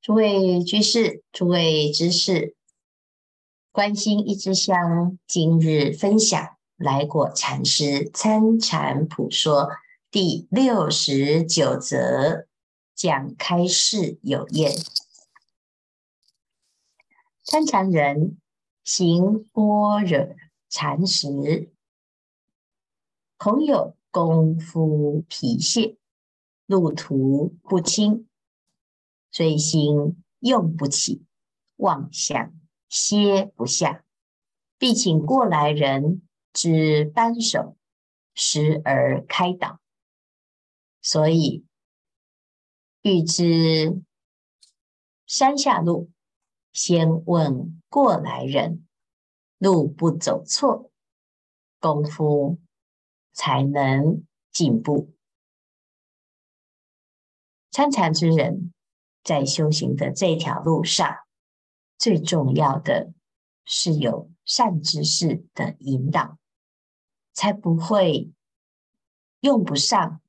[0.00, 2.54] 诸位居士，诸位知士，
[3.72, 9.70] 关心一支香，今日分享来果禅师参禅普说
[10.10, 12.46] 第六十九则，
[12.94, 14.72] 讲开示有言：
[17.42, 18.38] 参禅人
[18.84, 20.28] 行般若
[20.68, 21.70] 禅时，
[23.36, 25.96] 恐有功夫疲懈，
[26.66, 28.27] 路途不清。
[29.38, 31.24] 随心用不起，
[31.76, 32.52] 妄想
[32.88, 34.04] 歇不下，
[34.78, 37.76] 必请过来人之扳手，
[38.34, 39.78] 时而开导。
[41.00, 41.64] 所以
[43.02, 44.02] 欲知
[45.24, 46.10] 山下路，
[46.72, 48.84] 先问过来人，
[49.58, 50.90] 路不走错，
[51.78, 52.58] 功夫
[53.30, 55.14] 才能进步。
[57.70, 58.74] 参禅之人。
[59.28, 61.18] 在修行的这条路上，
[61.98, 63.12] 最重要的
[63.66, 66.38] 是有善知识的引导，
[67.34, 68.32] 才不会
[69.40, 70.22] 用不上，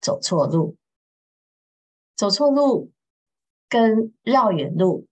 [0.00, 0.76] 走错路。
[2.14, 2.92] 走错路
[3.68, 5.08] 跟绕远路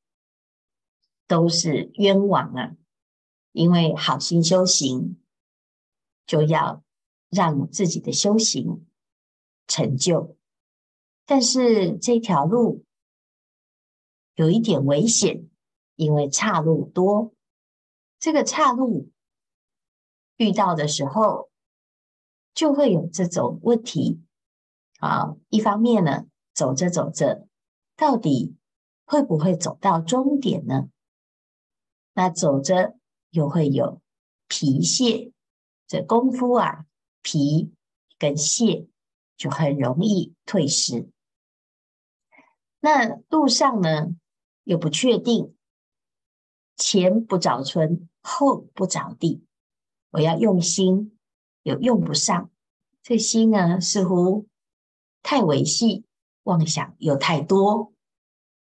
[1.27, 2.77] 都是冤枉啊！
[3.51, 5.21] 因为好心修行，
[6.25, 6.85] 就要
[7.29, 8.87] 让自己的修行
[9.67, 10.37] 成就。
[11.27, 12.85] 但是这条路
[14.35, 15.49] 有一点危险，
[15.97, 17.33] 因为岔路多。
[18.19, 19.11] 这个岔路
[20.37, 21.51] 遇到的时候，
[22.55, 24.21] 就会有这种问题
[24.99, 25.37] 啊。
[25.49, 27.47] 一方面呢，走着走着，
[27.97, 28.57] 到底
[29.05, 30.89] 会不会走到终点呢？
[32.13, 32.97] 那走着
[33.31, 34.01] 又会有
[34.47, 35.33] 疲懈，
[35.87, 36.87] 这功夫啊，
[37.23, 37.73] 疲
[38.19, 38.89] 跟懈
[39.37, 41.11] 就很容易退失。
[42.85, 44.15] 那路上呢，
[44.65, 45.57] 又不确定，
[46.77, 49.43] 前不着村，后不着地。
[50.11, 51.17] 我要用心，
[51.63, 52.51] 又用不上。
[53.03, 54.49] 这心呢，似乎
[55.23, 56.05] 太微细，
[56.43, 57.95] 妄想又太多。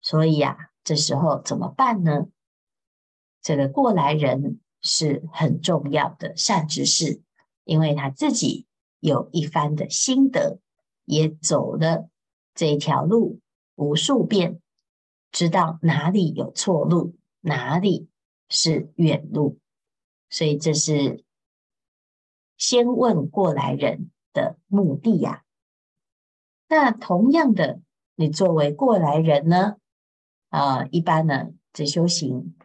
[0.02, 2.26] 所以啊，这时候怎么办呢？
[3.44, 7.22] 这个过来人是很重要的善知识，
[7.66, 8.66] 因为他自己
[9.00, 10.60] 有一番的心得，
[11.06, 12.10] 也走了
[12.56, 13.40] 这一条路。
[13.78, 14.60] 无数遍，
[15.32, 18.10] 知道哪里有错路，哪里
[18.50, 19.60] 是远路，
[20.30, 21.24] 所以这是
[22.58, 25.44] 先问过来人的目的呀。
[26.68, 27.80] 那同样的，
[28.16, 29.78] 你作为过来人呢？
[30.50, 32.56] 啊、一般呢，这修行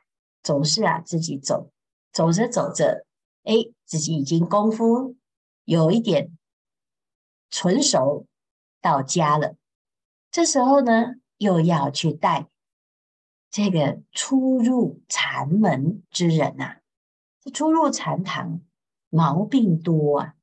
[0.42, 1.70] 总是啊自己走，
[2.10, 3.04] 走着走着，
[3.42, 5.16] 哎，自己已经功夫
[5.64, 6.38] 有一点
[7.50, 8.26] 纯熟，
[8.80, 9.56] 到家了。
[10.32, 12.48] 这时候呢，又要去带
[13.50, 16.80] 这个初入禅门之人呐、啊，
[17.42, 18.62] 这初入禅堂，
[19.10, 20.34] 毛病多啊，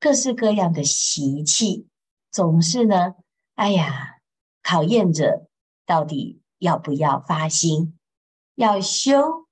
[0.00, 1.86] 各式各样的习气，
[2.32, 3.14] 总是呢，
[3.54, 4.18] 哎呀，
[4.64, 5.46] 考验着
[5.86, 7.96] 到底要不要发心，
[8.56, 9.46] 要修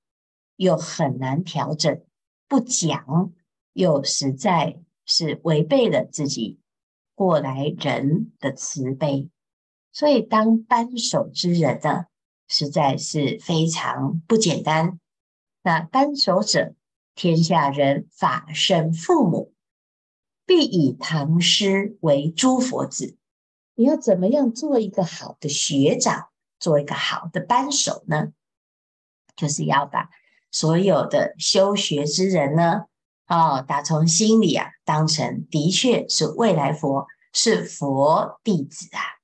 [0.57, 2.05] 又很难调整，
[2.49, 3.33] 不讲
[3.75, 6.59] 又实在是违背了自己
[7.15, 9.31] 过来人的慈悲。
[9.93, 12.07] 所以，当扳手之人呢，
[12.49, 14.99] 实在是非常不简单。
[15.63, 16.75] 那扳手者，
[17.15, 19.53] 天下人法身父母，
[20.47, 23.17] 必以唐师为诸佛子。
[23.75, 28.33] 你要怎么样做一个好的学长，做一个好的扳手呢？
[29.37, 30.09] 就是要把
[30.51, 32.87] 所有的修学之人呢，
[33.27, 39.22] 哦，打从心里啊，当成的确是未来佛，是佛弟子啊。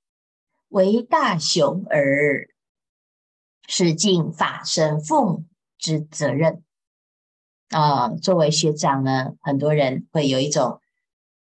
[0.68, 2.48] 为大雄而
[3.66, 5.44] 是尽法身父母
[5.78, 6.62] 之责任
[7.70, 8.10] 啊！
[8.10, 10.80] 作为学长呢，很多人会有一种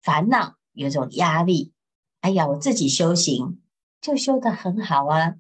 [0.03, 1.73] 烦恼，有一种压力。
[2.21, 3.61] 哎呀，我自己修行
[4.01, 5.35] 就修得很好啊，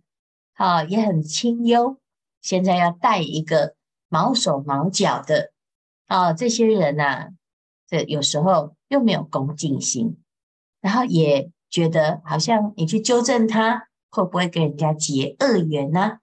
[0.52, 2.00] 啊，也很清幽。
[2.40, 3.74] 现在要带一个
[4.08, 5.52] 毛手毛脚的
[6.06, 7.30] 啊，这些人啊，
[7.88, 10.22] 这有时候又没有恭敬心，
[10.80, 11.50] 然后也。
[11.74, 16.18] 觉得好像你去纠正他，会不会跟人家结恶缘呢？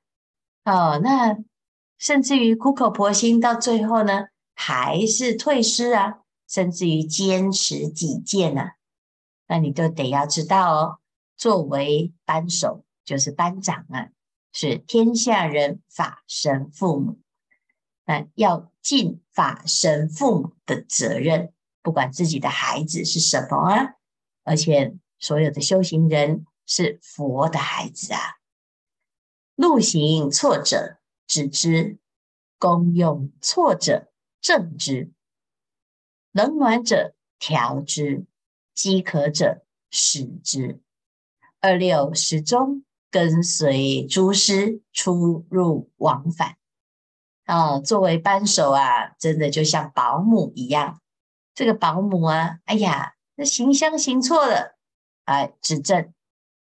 [0.63, 1.38] 哦，那
[1.98, 8.75] 甚至于苦口婆心，到最后呢，还是退失啊，甚至于坚持己见啊。
[9.50, 11.00] 那你都得要知道哦，
[11.36, 14.07] 作为班手，就是班长啊，
[14.54, 17.19] 是天下人法身父母，
[18.06, 21.51] 那要尽法身父母的责任，
[21.81, 23.95] 不管自己的孩子是什么啊，
[24.45, 24.95] 而且。
[25.21, 28.19] 所有的修行人是佛的孩子啊，
[29.56, 30.97] 路行错者
[31.27, 32.00] 止之，
[32.57, 35.12] 功用错者正之，
[36.31, 38.25] 冷暖者调之，
[38.73, 40.81] 饥渴者食之。
[41.59, 46.57] 二六时中，跟随诸师出入往返。
[47.45, 51.00] 啊，作为扳手啊，真的就像保姆一样。
[51.53, 54.79] 这个保姆啊，哎呀，那行香行错了，
[55.31, 56.12] 来，指正；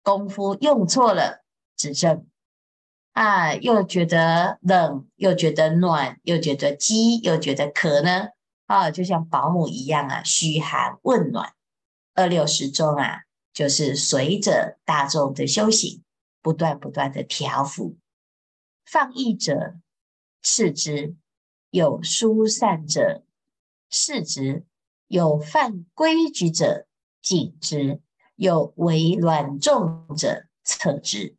[0.02, 1.42] 功夫用错了，
[1.76, 2.26] 指正。
[3.12, 8.28] 啊，又觉得冷，又觉得暖，又觉得饥，又觉得渴呢。
[8.66, 11.54] 啊，就像保姆一样啊，嘘寒问暖。
[12.14, 13.22] 二六时中啊。
[13.52, 16.04] 就是随着大众的修行，
[16.40, 17.98] 不断不断的调伏，
[18.84, 19.74] 放逸者
[20.40, 21.16] 斥之，
[21.70, 23.24] 有疏散者
[23.90, 24.64] 视之，
[25.08, 26.86] 有犯规矩者
[27.20, 28.00] 警之，
[28.40, 31.36] 有为卵众者测之。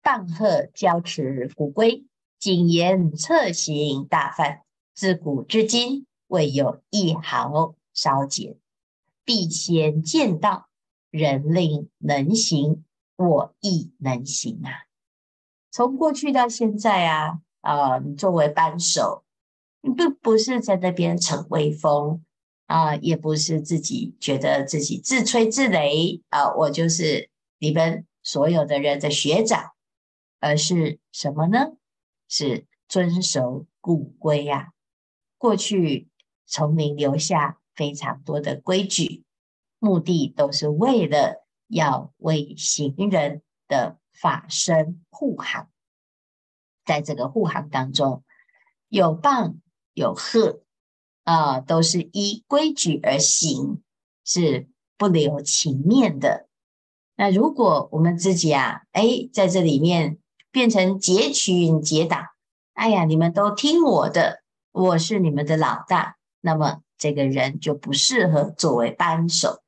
[0.00, 2.06] 棒喝交持古归，
[2.38, 4.62] 谨言策行大范，
[4.94, 8.56] 自古至今未有一毫稍减，
[9.26, 10.70] 必先见道。
[11.10, 12.82] 人令能行，
[13.16, 14.86] 我亦能行啊！
[15.70, 19.26] 从过去到现在啊，啊、你作为扳手，
[19.82, 22.24] 你不不是在那边逞威风
[22.70, 27.28] 啊、也不是自己觉得自己自吹自擂啊、我就是
[27.58, 29.72] 你们所有的人的学长，
[30.38, 31.72] 而是什么呢？
[32.28, 34.68] 是遵守古规呀、啊。
[35.36, 36.08] 过去
[36.46, 39.24] 丛林留下非常多的规矩。
[39.80, 45.68] 目的都是为了要为行人的法身护航，
[46.84, 48.22] 在这个护航当中，
[48.88, 49.58] 有棒
[49.92, 50.62] 有喝
[51.24, 53.82] 啊，都是依规矩而行，
[54.24, 56.48] 是不留情面的。
[57.16, 60.18] 那如果我们自己啊，哎，在这里面
[60.50, 62.26] 变成结群结党，
[62.72, 69.62] 哎呀，你们都听我的，我是你们的老大，那么这个人就不适合作为扳手。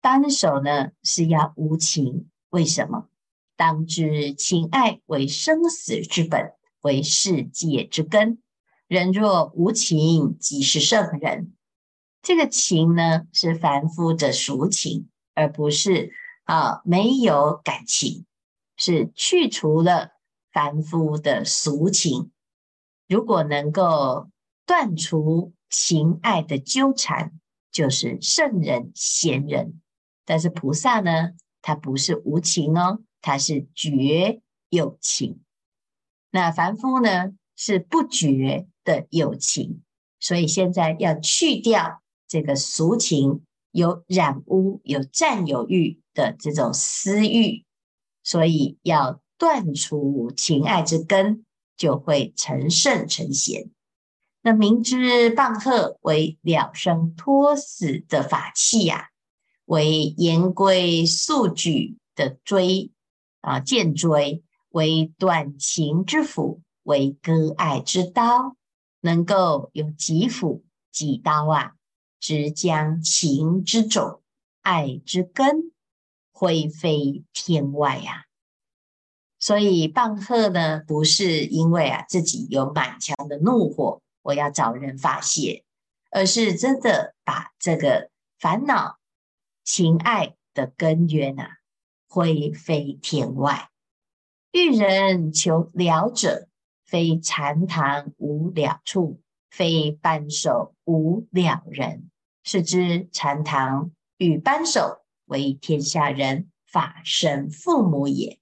[0.00, 3.08] 扳手呢，是要无情，为什么？
[3.56, 8.42] 当知情爱为生死之本，为世界之根。
[8.86, 11.54] 人若无情，即是圣人。
[12.22, 16.12] 这个情呢，是凡夫的俗情，而不是
[16.44, 18.26] 啊没有感情，
[18.76, 20.12] 是去除了
[20.52, 22.30] 凡夫的俗情。
[23.08, 24.30] 如果能够
[24.66, 27.32] 断除情爱的纠缠，
[27.70, 29.80] 就是圣人贤人。
[30.24, 34.40] 但是菩萨呢，他不是无情哦，他是绝
[34.70, 35.42] 有情。
[36.30, 39.82] 那凡夫呢，是不绝的友情。
[40.20, 47.64] 所以现在要去掉这个俗情，有染污、有占有欲的这种私欲，
[48.22, 51.44] 所以要断除情爱之根，
[51.76, 53.70] 就会成圣成贤。
[54.42, 59.08] 那明知棒喝为了生脱死的法器呀、啊。
[59.66, 62.90] 为严规肃矩的锥
[63.40, 68.56] 啊剑锥，为断情之斧，为割爱之刀，
[69.04, 71.74] 能够有几斧、几刀啊，
[72.18, 74.22] 直将情之种、
[74.62, 75.72] 爱之根
[76.32, 78.24] 挥飞天外呀、啊。
[79.38, 85.64] 所以棒喝呢，不是因为啊自己有满腔的怒火，我要找人发泄，
[86.10, 88.98] 而是真的把这个烦恼。
[89.64, 91.58] 情爱的根源啊，
[92.08, 93.68] 挥飞天外。
[94.52, 96.48] 遇人求了者，
[96.94, 99.20] 非禅堂无了处，
[99.50, 102.08] 非扳手无了人。
[102.44, 108.38] 是知禅堂与扳手为天下人法身父母也。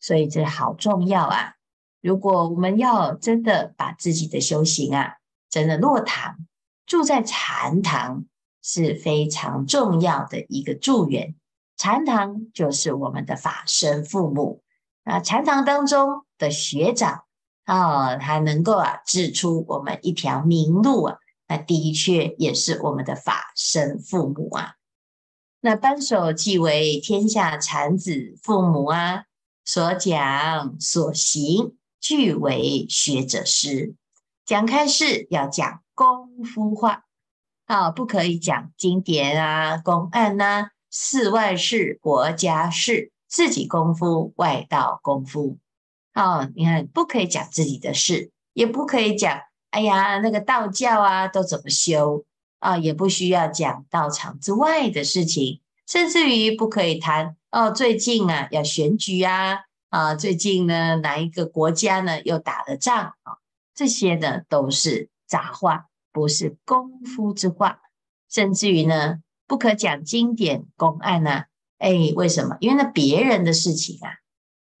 [0.00, 1.54] 所以这好重要啊！
[2.00, 6.38] 如果我们要真的把自己的修行啊，真的落堂，
[6.84, 8.24] 住在禅堂。
[8.60, 11.36] 是非常重要的一个助缘，
[11.76, 14.64] 禅堂就是我们的法身父母
[15.04, 15.20] 啊。
[15.20, 17.24] 禅堂当中的学长
[17.72, 21.16] 啊，他能够啊指出我们一条明路啊，
[21.48, 24.74] 那的确也是我们的法身父母啊。
[25.60, 29.24] 那扳手即为天下禅子父母啊，
[29.64, 33.94] 所讲所行俱为学者师。
[34.44, 37.04] 讲开示要讲功夫话。
[37.64, 45.56] 啊，不可以讲经典啊、公案呐、啊、寺外事、国家事、自己功夫、外道功夫。
[46.14, 49.40] 哦，你看，不可以讲自己的事，也不可以讲，
[49.70, 52.24] 哎呀，那个道教啊都怎么修
[52.58, 63.38] 啊，也不需要讲道场之外的事情，甚至于不可以谈哦，最近啊要选举啊，啊，最近呢哪一个国家呢又打了仗啊？
[63.74, 67.80] 这些呢都是杂话，不是功夫之话，
[68.30, 71.44] 甚至于呢不可讲经典公案呢？
[71.78, 72.58] 哎，为什么？
[72.60, 74.12] 因为那别人的事情啊，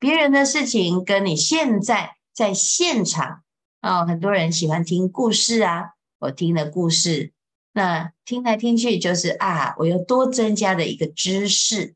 [0.02, 3.44] 别人的事情跟你现在在现场
[3.82, 7.32] 哦，很多人喜欢听故事啊，我听的故事。
[7.72, 11.94] 那听来听去就是啊，我又多增加了一个知识，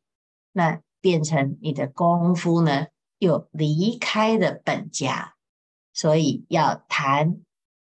[0.52, 2.86] 那变成你的功夫呢，
[3.18, 5.34] 又离开了本家，
[5.92, 7.38] 所以要谈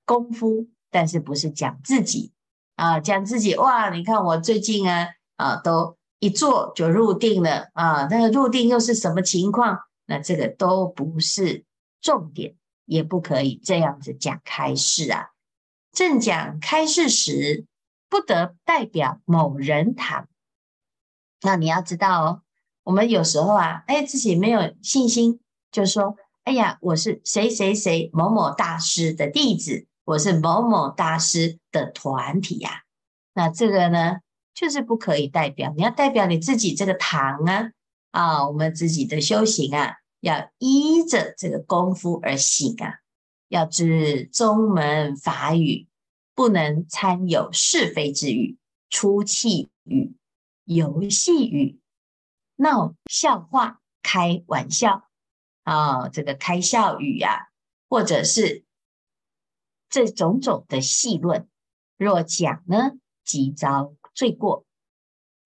[0.06, 2.32] 功夫，但是不是讲自己
[2.76, 2.98] 啊？
[2.98, 9.80] 讲自己哇，你看我最近啊啊，都一坐就入定了啊，那个入定又是什么情况？
[10.06, 11.64] 那这个都不是
[12.00, 15.30] 重点，也不可以这样子讲开示啊。
[15.92, 17.66] 正讲开示时。
[18.06, 20.28] 不得代表某人谈，
[21.42, 22.42] 那你要知道哦，
[22.84, 25.40] 我们有时候啊，哎，自己没有信心，
[25.72, 32.84] 就说，哎呀，我是谁谁谁某某大师的弟子，我是某某大师的团体呀，
[33.32, 34.18] 那这个呢，
[34.54, 37.72] 就是不可以代表，你要代表你自己这个堂啊，
[38.14, 43.00] 啊，我们自己的修行啊，要依着这个功夫而行啊，
[43.48, 45.88] 要知宗门法语。
[46.36, 48.58] 不能参有是非之语、
[48.90, 50.16] 出气语、
[50.64, 51.78] 游戏语、
[52.56, 55.08] 闹笑话、开玩笑
[55.62, 57.46] 啊、这个开笑语呀、啊，
[57.88, 58.64] 或者是
[59.88, 61.48] 这种种的戏论，
[61.96, 62.94] 若讲呢，
[63.24, 64.66] 即遭罪过，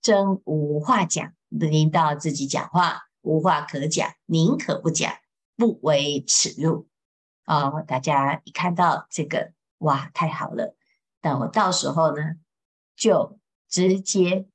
[0.01, 1.35] 真无话讲。
[1.49, 5.13] 临到自己讲话，无话可讲，宁可不讲，
[5.57, 6.89] 不为耻辱
[7.45, 7.85] 啊、哦！
[7.87, 10.77] 大家一看到这个，哇，太好了。
[11.21, 12.37] 但我到时候呢，
[12.95, 13.39] 就
[13.69, 14.47] 直接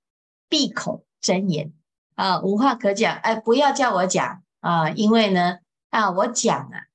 [0.47, 1.73] 闭口真言
[2.15, 3.17] 啊，无话可讲。
[3.17, 5.59] 哎，不要叫我讲啊，因为呢，
[5.89, 6.87] 啊，我讲啊，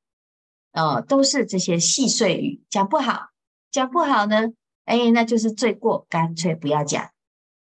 [0.72, 3.30] 哦，都是这些细碎语，讲不好，
[3.70, 4.52] 讲不好呢，
[4.84, 7.10] 哎，那就是罪过，干脆不要讲，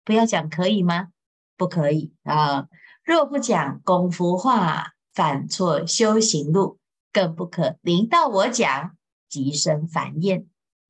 [0.04, 1.10] 不要讲，可以吗？
[1.58, 2.68] 不可以啊。
[3.04, 6.80] 若不讲功夫话，犯错修行路，
[7.14, 8.96] 更不可临到我讲，
[9.30, 10.48] 即生烦厌。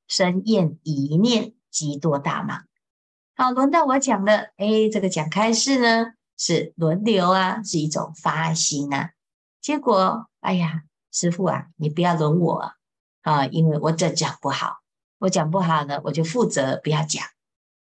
[0.07, 2.65] 生厌一念，即堕大忙。
[3.35, 4.51] 好，轮到我讲了。
[4.57, 9.13] 哎，这个讲开示呢，是轮流啊，是一种发心啊。
[9.59, 12.71] 结果，哎呀，师父啊，你不要轮我
[13.23, 14.77] 啊，因为我这讲不好，
[15.17, 17.25] 我讲不好呢，我就负责不要讲。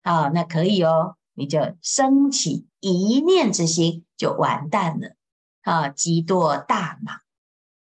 [0.04, 5.16] 啊，那可以哦，你就升起一念之心，就完蛋了
[5.62, 7.22] 啊，即堕大忙。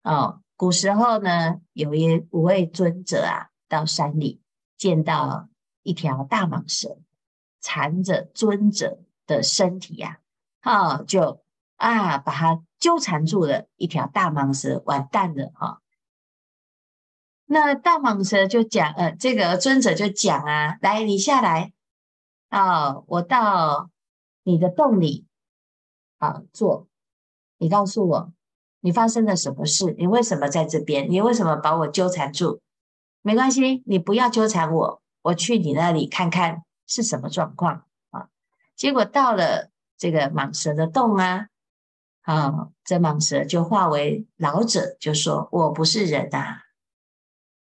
[0.03, 3.51] 哦，古时候呢，有一五位尊者啊。
[3.69, 4.41] 到山里
[4.79, 5.49] 见到
[5.83, 7.01] 一条大蟒蛇
[7.61, 10.21] 缠着尊者的身体呀，
[10.61, 11.43] 啊，就
[11.75, 13.67] 啊把它纠缠住了。
[13.75, 15.79] 一条大蟒蛇完蛋了啊。
[17.47, 21.73] 那大蟒蛇就讲，呃，这个尊者就讲啊，来，你下来
[22.49, 23.91] 啊，我到
[24.43, 25.27] 你的洞里
[26.19, 26.87] 啊坐，
[27.59, 28.33] 你告诉我
[28.81, 29.95] 你发生了什么事？
[29.99, 31.11] 你为什么在这边？
[31.11, 32.61] 你为什么把我纠缠住？
[33.23, 38.29] 没关系，你不要纠缠我，我去你那里看看是什么状况啊。
[38.77, 41.49] 结果到了这个蟒蛇的洞啊，
[42.23, 46.61] 啊，这蟒蛇就化为老者，就说：“我不是人呐，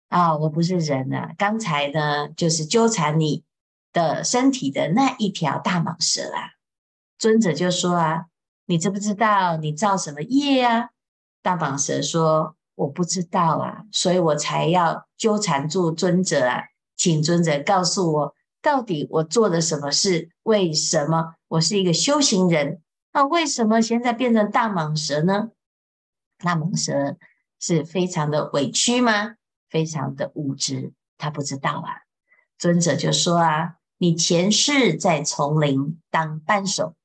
[0.09, 1.31] 啊，我不是人呐。
[1.37, 3.45] 刚才呢，就是纠缠你
[3.95, 6.51] 的身体的那一条大蟒蛇啊。”
[7.17, 8.25] 尊者就说：“啊，
[8.65, 10.89] 你知不知道你造什么业啊？”
[11.41, 12.55] 大蟒蛇说。
[12.77, 16.65] 我不知道啊，所以我才要纠缠住尊者啊，
[16.97, 20.29] 请尊者告诉我，到底我做了什么事？
[20.43, 22.81] 为什么我是一个修行人？
[23.13, 25.51] 那为什么现在变成大蟒蛇呢？
[26.39, 27.15] 大蟒蛇
[27.61, 29.35] 是非常的委屈吗？
[29.69, 32.01] 非常的无知，他不知道啊。
[32.57, 36.95] 尊者就说啊，你前世在丛林当扳手，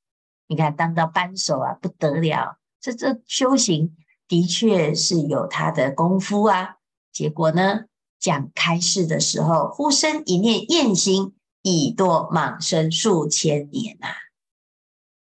[0.47, 3.97] 你看当到扳手啊，不得了，这这修行。
[4.27, 6.77] 的确是有他的功夫啊，
[7.11, 7.87] 结果呢，
[8.21, 14.15] 讲开示的时候，呼声一念厌心，已堕蟒身数千年呐、啊。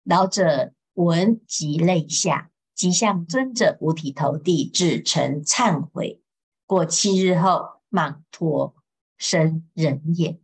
[0.04, 6.22] 老者闻即泪下，即向尊者五体投地，至诚忏悔。
[6.64, 8.76] 过七日后，蟒脱
[9.18, 10.38] 生人也。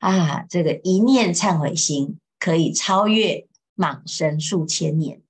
[0.00, 5.22] 啊，这个一念忏悔心可以超越蟒身数千年，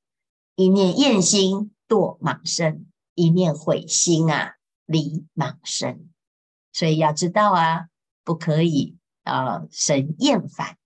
[0.57, 1.71] 一念厌心。
[1.91, 2.87] 堕蟒身，
[3.17, 4.55] 一念悔心啊，
[4.87, 6.09] 离蟒身。
[6.73, 7.89] 所以要知道啊，
[8.23, 10.77] 不可以啊生厌烦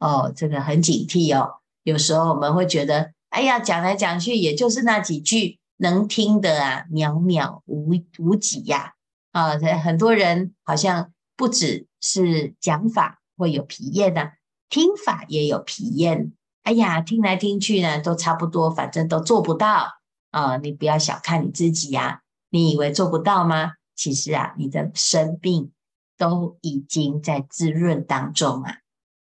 [0.00, 1.60] 哦，这个很警惕哦。
[1.84, 8.94] 有时候我们会觉得，哎呀，讲来讲去也就是那几句能听的啊，渺渺无无几呀！
[9.30, 14.32] 啊，很多人好像不只是讲法会有疲厌呐，
[14.68, 16.32] 听法也有疲厌。
[16.64, 19.86] 哎呀，听来听去呢，都差不多，反正都做不到
[20.32, 20.58] 啊！
[20.58, 23.72] 你不要小看你自己呀，你以为做不到吗？
[23.94, 25.72] 其实啊，你的生病
[26.18, 28.78] 都已经在滋润当中啊。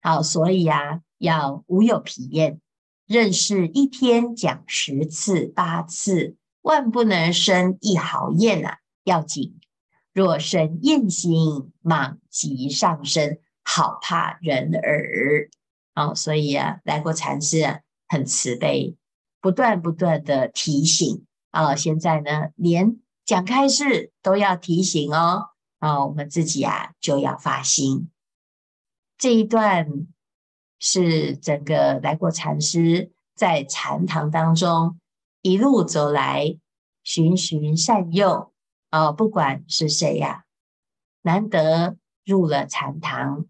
[0.01, 2.60] 好，所以啊，要无有疲厌。
[3.06, 8.77] 认识一天讲十次八次，万不能生一毫厌啊！
[9.03, 9.60] 要紧，
[10.13, 15.49] 若生厌心，莽即上身，好怕人耳。
[15.93, 18.95] 哦，所以啊，来过禅师啊，很慈悲，
[19.39, 21.75] 不断不断的提醒啊、哦。
[21.75, 25.49] 现在呢，连讲开示都要提醒哦。
[25.77, 28.09] 啊、哦，我们自己啊，就要发心。
[29.17, 30.07] 这一段。
[30.81, 34.97] 是整个来过禅师在禅堂当中
[35.41, 36.57] 一路走来，
[37.03, 38.53] 循循善诱
[38.89, 40.43] 啊、哦，不管是谁呀、啊，
[41.21, 43.45] 难得入了禅堂，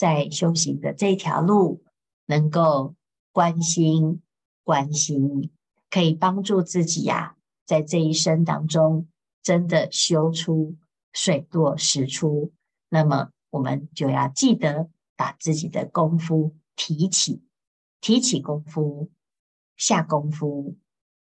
[0.00, 1.82] 在修行的这条路，
[2.24, 2.94] 能够
[3.32, 4.22] 关心
[4.64, 5.50] 关心，
[5.90, 9.08] 可以帮助自己呀、啊，在这一生当中
[9.42, 10.74] 真的修出
[11.12, 12.50] 水落石出。
[12.88, 16.56] 那么我们就要记得把自己的功夫。
[16.76, 17.42] 提起，
[18.00, 19.10] 提起功夫，
[19.76, 20.78] 下功夫，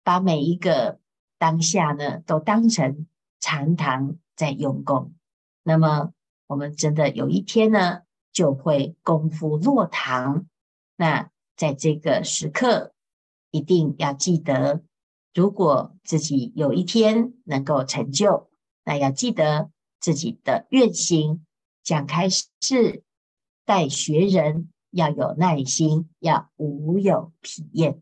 [0.04, 1.00] 把每一个
[1.38, 3.06] 当下呢，都当成
[3.40, 5.14] 禅堂在用功。
[5.62, 6.12] 那么，
[6.47, 8.02] 我们真的有一天呢，
[8.36, 10.44] 就会功夫落堂。
[10.94, 12.92] 那在这个时刻，
[13.50, 14.82] 一定要记得，
[15.32, 18.50] 如果自己有一天能够成就，
[18.84, 21.46] 那要记得自己的愿心，
[21.82, 23.02] 讲开示，
[23.64, 24.68] 待学人。
[24.92, 28.00] 要有耐心，要无有疲厌。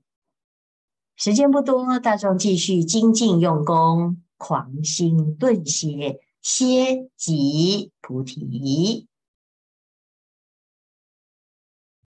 [1.17, 9.09] 时间不多，大众继续精进用功，狂心顿歇，歇即菩提。